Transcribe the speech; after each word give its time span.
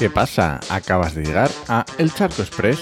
¿Qué 0.00 0.08
pasa? 0.08 0.60
Acabas 0.70 1.14
de 1.14 1.22
llegar 1.22 1.50
a 1.68 1.84
El 1.98 2.10
Charco 2.10 2.40
Express, 2.40 2.80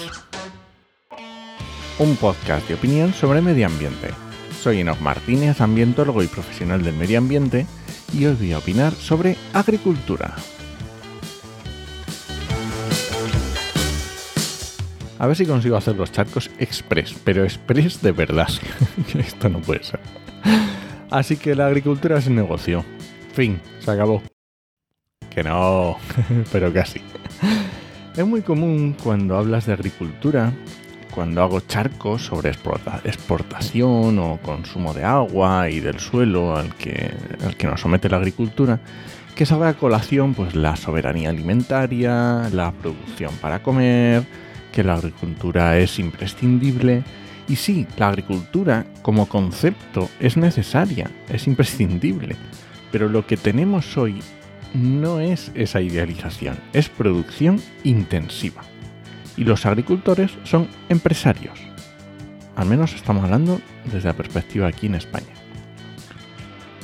un 1.97 2.15
podcast 2.15 2.65
de 2.69 2.75
opinión 2.75 3.13
sobre 3.13 3.41
medio 3.41 3.67
ambiente. 3.67 4.11
Soy 4.61 4.79
Enoch 4.79 5.01
Martínez, 5.01 5.59
ambientólogo 5.59 6.23
y 6.23 6.27
profesional 6.27 6.81
del 6.81 6.95
medio 6.95 7.17
ambiente, 7.17 7.65
y 8.13 8.25
hoy 8.25 8.35
voy 8.35 8.53
a 8.53 8.59
opinar 8.59 8.93
sobre 8.93 9.35
agricultura. 9.51 10.33
A 15.17 15.27
ver 15.27 15.35
si 15.35 15.45
consigo 15.45 15.75
hacer 15.75 15.97
los 15.97 16.13
charcos 16.13 16.49
express, 16.57 17.15
pero 17.25 17.43
express 17.43 18.01
de 18.01 18.13
verdad. 18.13 18.47
Esto 19.13 19.49
no 19.49 19.59
puede 19.59 19.83
ser. 19.83 19.99
Así 21.11 21.35
que 21.35 21.53
la 21.53 21.67
agricultura 21.67 22.17
es 22.17 22.27
un 22.27 22.35
negocio. 22.35 22.85
Fin, 23.33 23.59
se 23.79 23.91
acabó. 23.91 24.23
Que 25.29 25.43
no, 25.43 25.97
pero 26.51 26.73
casi. 26.73 27.01
Es 28.15 28.25
muy 28.25 28.41
común 28.41 28.95
cuando 29.01 29.37
hablas 29.37 29.65
de 29.65 29.73
agricultura, 29.73 30.51
cuando 31.13 31.41
hago 31.41 31.61
charcos 31.61 32.25
sobre 32.25 32.51
exportación 33.03 34.19
o 34.19 34.39
consumo 34.41 34.93
de 34.93 35.03
agua 35.03 35.69
y 35.69 35.79
del 35.79 35.99
suelo 35.99 36.55
al 36.55 36.75
que, 36.75 37.11
al 37.45 37.55
que 37.55 37.67
nos 37.67 37.81
somete 37.81 38.09
la 38.09 38.17
agricultura, 38.17 38.79
que 39.35 39.45
salga 39.45 39.69
a 39.69 39.73
colación 39.75 40.33
pues 40.33 40.55
la 40.55 40.75
soberanía 40.75 41.29
alimentaria, 41.29 42.49
la 42.51 42.73
producción 42.73 43.33
para 43.41 43.63
comer, 43.63 44.23
que 44.71 44.83
la 44.83 44.95
agricultura 44.95 45.77
es 45.77 45.97
imprescindible. 45.99 47.03
Y 47.47 47.55
sí, 47.55 47.87
la 47.97 48.09
agricultura 48.09 48.85
como 49.01 49.27
concepto 49.27 50.09
es 50.19 50.35
necesaria, 50.35 51.09
es 51.29 51.47
imprescindible. 51.47 52.35
Pero 52.91 53.07
lo 53.07 53.25
que 53.25 53.37
tenemos 53.37 53.97
hoy 53.97 54.21
no 54.73 55.19
es 55.19 55.51
esa 55.55 55.81
idealización, 55.81 56.57
es 56.73 56.89
producción 56.89 57.61
intensiva. 57.83 58.61
Y 59.37 59.43
los 59.43 59.65
agricultores 59.65 60.31
son 60.43 60.67
empresarios. 60.89 61.59
Al 62.55 62.67
menos 62.67 62.93
estamos 62.93 63.23
hablando 63.23 63.61
desde 63.85 64.09
la 64.09 64.15
perspectiva 64.15 64.67
aquí 64.67 64.87
en 64.87 64.95
España. 64.95 65.33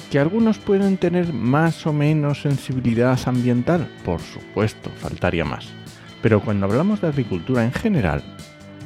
Que 0.09 0.19
algunos 0.19 0.57
pueden 0.57 0.97
tener 0.97 1.33
más 1.33 1.85
o 1.85 1.91
menos 1.91 2.41
sensibilidad 2.41 3.19
ambiental, 3.25 3.87
por 4.05 4.21
supuesto, 4.21 4.89
faltaría 4.97 5.43
más. 5.43 5.67
Pero 6.21 6.41
cuando 6.41 6.65
hablamos 6.65 7.01
de 7.01 7.07
agricultura 7.07 7.65
en 7.65 7.73
general, 7.73 8.23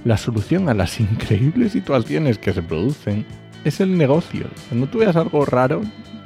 la 0.03 0.17
solución 0.17 0.69
a 0.69 0.73
las 0.73 0.99
increíbles 0.99 1.73
situaciones 1.73 2.37
que 2.37 2.53
se 2.53 2.63
producen 2.63 3.25
es 3.63 3.79
el 3.81 3.97
negocio. 3.97 4.47
Cuando 4.69 4.87
tú 4.87 4.99
veas 4.99 5.15
algo 5.15 5.45
raro, 5.45 5.81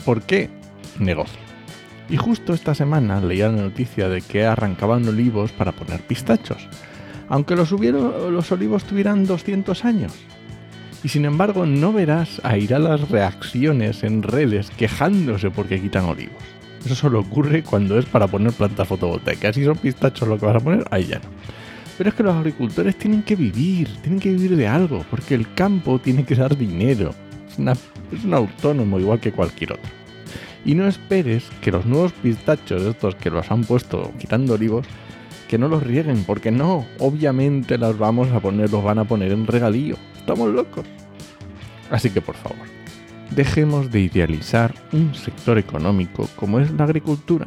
¿por 0.06 0.22
qué? 0.22 0.50
Negocio. 1.00 1.53
Y 2.10 2.18
justo 2.18 2.54
esta 2.54 2.76
semana 2.76 3.22
leía 3.22 3.50
la 3.50 3.62
noticia 3.62 4.10
de 4.10 4.22
que 4.22 4.46
arrancaban 4.46 5.08
olivos 5.08 5.52
para 5.52 5.72
poner 5.72 6.02
pistachos, 6.02 6.68
aunque 7.30 7.56
los, 7.56 7.72
olivos 8.52 8.84
tuvieran 8.84 9.26
200 9.26 9.86
años. 9.86 10.14
Y 11.04 11.10
sin 11.10 11.26
embargo 11.26 11.66
no 11.66 11.92
verás 11.92 12.42
a 12.44 12.58
ir 12.58 12.74
a 12.74 12.80
las 12.80 13.10
reacciones 13.10 14.04
en 14.04 14.24
redes 14.24 14.70
quejándose 14.72 15.50
porque 15.50 15.82
quitan 15.82 16.06
olivos. 16.06 16.44
Eso 16.86 16.96
solo 16.96 17.22
ocurre 17.22 17.64
cuando 17.64 17.98
es 17.98 18.06
para 18.06 18.28
poner 18.28 18.52
plantas 18.52 18.88
fotovoltaicas. 18.88 19.56
Si 19.56 19.64
son 19.64 19.78
pistachos 19.78 20.28
lo 20.28 20.38
que 20.38 20.46
vas 20.46 20.58
a 20.58 20.60
poner, 20.60 20.86
ahí 20.92 21.06
ya 21.06 21.20
no. 21.20 21.30
Pero 21.98 22.10
es 22.10 22.16
que 22.16 22.24
los 22.24 22.36
agricultores 22.36 22.98
tienen 22.98 23.24
que 23.24 23.36
vivir, 23.36 23.88
tienen 24.02 24.20
que 24.20 24.30
vivir 24.30 24.58
de 24.58 24.68
algo, 24.68 25.06
porque 25.10 25.36
el 25.36 25.54
campo 25.54 26.00
tiene 26.00 26.26
que 26.26 26.36
dar 26.36 26.58
dinero. 26.58 27.14
Es 28.12 28.24
un 28.24 28.34
autónomo 28.34 29.00
igual 29.00 29.20
que 29.20 29.32
cualquier 29.32 29.74
otro. 29.74 30.03
Y 30.66 30.76
no 30.76 30.88
esperes 30.88 31.46
que 31.62 31.72
los 31.72 31.86
nuevos 31.86 32.14
pistachos, 32.14 32.84
estos 32.84 33.16
que 33.16 33.30
los 33.30 33.52
han 33.52 33.64
puesto 33.64 34.12
quitando 34.18 34.54
olivos, 34.54 34.88
que 35.50 35.58
no 35.58 35.68
los 35.68 35.84
rieguen, 35.84 36.24
porque 36.24 36.52
no, 36.52 36.86
obviamente 37.00 37.78
los 37.78 37.98
vamos 37.98 38.32
a 38.32 38.40
poner, 38.40 38.72
los 38.72 38.84
van 38.84 39.00
a 39.00 39.04
poner 39.04 39.34
en 39.34 39.46
regalío. 39.46 39.98
Estamos 40.18 40.50
locos. 40.50 40.86
Así 41.92 42.10
que 42.10 42.22
por 42.22 42.36
favor, 42.36 42.66
dejemos 43.32 43.92
de 43.92 44.00
idealizar 44.00 44.74
un 44.94 45.14
sector 45.14 45.58
económico 45.58 46.30
como 46.38 46.60
es 46.60 46.72
la 46.72 46.86
agricultura, 46.86 47.46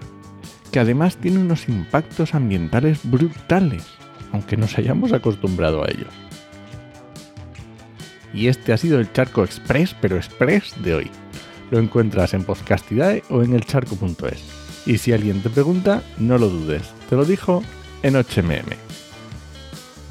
que 0.71 0.79
además 0.79 1.17
tiene 1.17 1.39
unos 1.39 1.69
impactos 1.69 2.35
ambientales 2.35 3.01
brutales, 3.03 3.85
aunque 4.33 4.59
nos 4.59 4.77
hayamos 4.77 5.13
acostumbrado 5.13 5.83
a 5.83 5.89
ellos. 5.89 6.13
Y 8.35 8.49
este 8.49 8.75
ha 8.75 8.77
sido 8.77 9.01
el 9.01 9.11
charco 9.13 9.43
express, 9.43 9.97
pero 10.01 10.17
express 10.17 10.75
de 10.83 10.95
hoy 10.95 11.11
lo 11.71 11.79
encuentras 11.79 12.35
en 12.35 12.45
Podcastidae 12.45 13.23
o 13.31 13.43
en 13.43 13.55
elcharco.es. 13.55 14.45
Y 14.87 14.99
si 14.99 15.13
alguien 15.13 15.43
te 15.43 15.51
pregunta, 15.51 16.03
no 16.19 16.39
lo 16.39 16.49
dudes, 16.49 16.93
te 17.09 17.17
lo 17.17 17.25
dijo 17.25 17.63
en 18.03 18.15
HMM. 18.15 18.71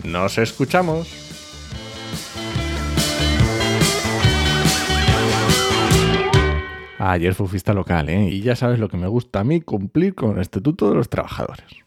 ¡Nos 0.03 0.37
escuchamos! 0.37 1.07
Ayer 6.97 7.33
fue 7.35 7.47
fiesta 7.47 7.73
local, 7.73 8.09
¿eh? 8.09 8.29
Y 8.29 8.41
ya 8.41 8.55
sabes 8.55 8.79
lo 8.79 8.89
que 8.89 8.97
me 8.97 9.07
gusta 9.07 9.41
a 9.41 9.43
mí, 9.43 9.61
cumplir 9.61 10.15
con 10.15 10.31
el 10.35 10.41
Estatuto 10.41 10.89
de 10.89 10.95
los 10.95 11.09
Trabajadores. 11.09 11.84